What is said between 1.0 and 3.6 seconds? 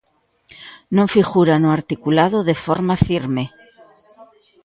figura no articulado de forma firme.